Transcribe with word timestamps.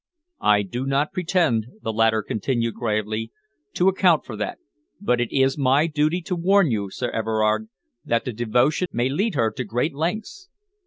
"I 0.41 0.63
do 0.63 0.87
not 0.87 1.13
pretend," 1.13 1.67
the 1.83 1.93
latter 1.93 2.23
continued 2.23 2.73
gravely, 2.73 3.31
"to 3.75 3.87
account 3.87 4.25
for 4.25 4.35
that, 4.35 4.57
but 4.99 5.21
it 5.21 5.31
is 5.31 5.59
my 5.59 5.85
duty 5.85 6.23
to 6.23 6.35
warn 6.35 6.71
you, 6.71 6.89
Sir 6.89 7.11
Everard, 7.11 7.69
that 8.03 8.25
that 8.25 8.33
devotion 8.35 8.87
may 8.91 9.09
lead 9.09 9.35
her 9.35 9.51
to 9.51 9.63
great 9.63 9.93
lengths. 9.93 10.49